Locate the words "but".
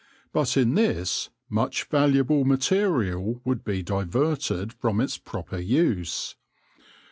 0.33-0.57